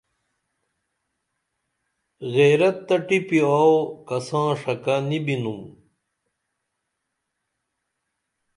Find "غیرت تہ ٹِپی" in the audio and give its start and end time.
2.33-3.39